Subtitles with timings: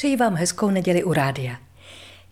[0.00, 1.56] Přeji vám hezkou neděli u rádia.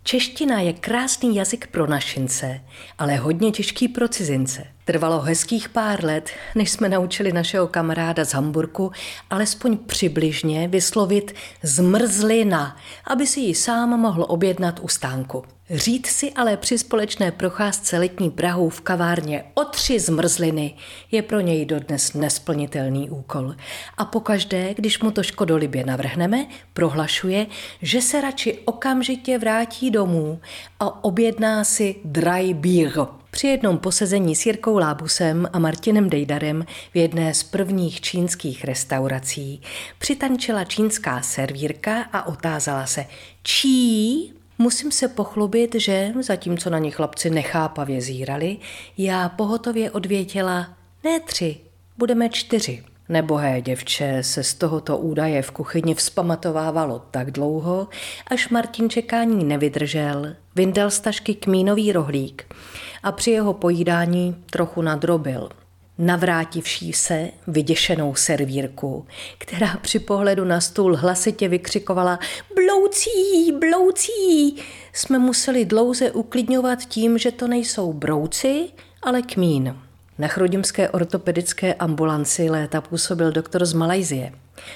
[0.03, 2.61] Čeština je krásný jazyk pro našince,
[2.99, 4.67] ale hodně těžký pro cizince.
[4.85, 8.93] Trvalo hezkých pár let, než jsme naučili našeho kamaráda z Hamburku
[9.31, 15.45] alespoň přibližně vyslovit zmrzlina, aby si ji sám mohl objednat u stánku.
[15.71, 20.75] Říct si ale při společné procházce letní Prahou v kavárně o tři zmrzliny
[21.11, 23.55] je pro něj dodnes nesplnitelný úkol.
[23.99, 27.47] A pokaždé, když mu to škodolibě navrhneme, prohlašuje,
[27.83, 30.41] že se radši okamžitě vrátí domů
[30.81, 32.93] a objedná si dry beer.
[33.31, 39.63] Při jednom posezení s Jirkou Lábusem a Martinem Dejdarem v jedné z prvních čínských restaurací
[39.99, 43.07] přitančila čínská servírka a otázala se,
[43.43, 48.57] čí Musím se pochlubit, že, zatímco na ně chlapci nechápavě zírali,
[48.99, 50.69] já pohotově odvětila,
[51.05, 51.57] ne tři,
[51.99, 52.85] budeme čtyři.
[53.09, 57.89] Nebohé děvče se z tohoto údaje v kuchyni vzpamatovávalo tak dlouho,
[58.27, 62.55] až Martin čekání nevydržel, vyndal z tašky kmínový rohlík
[63.03, 65.49] a při jeho pojídání trochu nadrobil–
[65.99, 69.07] navrátivší se vyděšenou servírku,
[69.39, 72.19] která při pohledu na stůl hlasitě vykřikovala
[72.55, 74.57] Bloucí, bloucí!
[74.93, 78.69] Jsme museli dlouze uklidňovat tím, že to nejsou brouci,
[79.03, 79.77] ale kmín.
[80.19, 84.33] Na chrudimské ortopedické ambulanci léta působil doktor z Malajzie.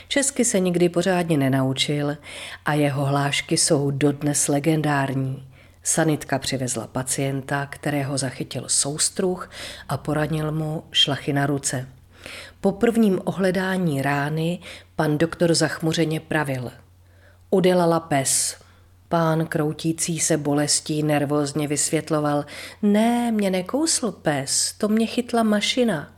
[0.08, 2.16] Česky se nikdy pořádně nenaučil
[2.64, 5.51] a jeho hlášky jsou dodnes legendární.
[5.82, 9.50] Sanitka přivezla pacienta, kterého zachytil soustruh
[9.88, 11.88] a poranil mu šlachy na ruce.
[12.60, 14.58] Po prvním ohledání rány
[14.96, 16.72] pan doktor zachmuřeně pravil.
[17.50, 18.56] Udělala pes.
[19.08, 22.44] Pán kroutící se bolestí nervózně vysvětloval.
[22.82, 26.12] Ne, mě nekousl pes, to mě chytla mašina.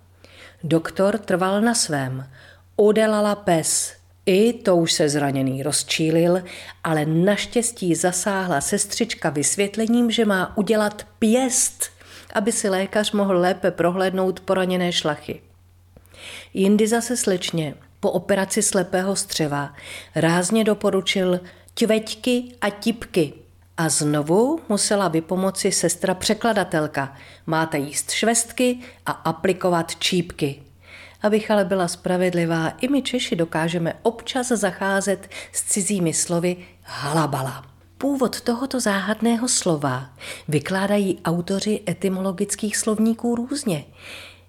[0.64, 2.30] Doktor trval na svém.
[2.76, 3.94] Udělala pes,
[4.26, 6.42] i to už se zraněný rozčílil,
[6.84, 11.90] ale naštěstí zasáhla sestřička vysvětlením, že má udělat pěst,
[12.34, 15.40] aby si lékař mohl lépe prohlédnout poraněné šlachy.
[16.54, 19.74] Jindy zase slečně po operaci slepého střeva
[20.14, 21.40] rázně doporučil
[21.74, 23.32] tveťky a tipky.
[23.76, 27.16] A znovu musela vypomoci sestra překladatelka.
[27.46, 30.63] Máte jíst švestky a aplikovat čípky.
[31.24, 37.64] Abych ale byla spravedlivá, i my Češi dokážeme občas zacházet s cizími slovy halabala.
[37.98, 40.10] Původ tohoto záhadného slova
[40.48, 43.84] vykládají autoři etymologických slovníků různě.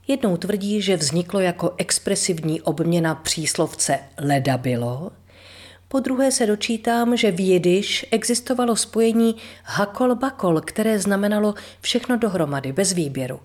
[0.08, 5.12] Jednou tvrdí, že vzniklo jako expresivní obměna příslovce leda bylo,
[5.88, 12.94] po druhé se dočítám, že v jidiš existovalo spojení hakol-bakol, které znamenalo všechno dohromady, bez
[12.94, 13.40] výběru.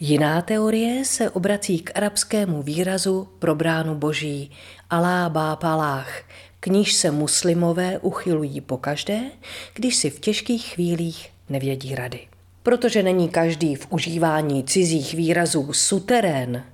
[0.00, 4.50] Jiná teorie se obrací k arabskému výrazu pro bránu boží
[4.90, 6.22] Alá Bápalách,
[6.60, 9.20] k níž se muslimové uchylují pokaždé,
[9.74, 12.20] když si v těžkých chvílích nevědí rady.
[12.62, 16.64] Protože není každý v užívání cizích výrazů suterén,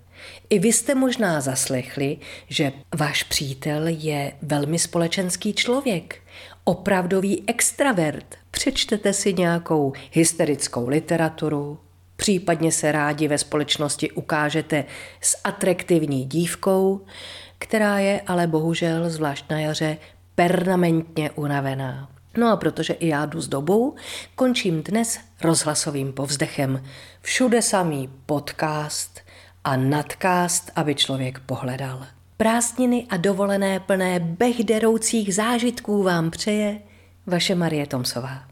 [0.50, 2.18] i vy jste možná zaslechli,
[2.48, 6.22] že váš přítel je velmi společenský člověk,
[6.64, 8.34] opravdový extravert.
[8.50, 11.78] Přečtete si nějakou hysterickou literaturu,
[12.16, 14.84] Případně se rádi ve společnosti ukážete
[15.20, 17.00] s atraktivní dívkou,
[17.58, 19.96] která je ale bohužel, zvlášť na jaře,
[20.34, 22.08] permanentně unavená.
[22.36, 23.94] No a protože i já jdu s dobou,
[24.34, 26.82] končím dnes rozhlasovým povzdechem.
[27.20, 29.20] Všude samý podcast
[29.64, 32.06] a nadcast, aby člověk pohledal.
[32.36, 36.80] Prázdniny a dovolené plné bechderoucích zážitků vám přeje
[37.26, 38.44] vaše Marie Tomsová.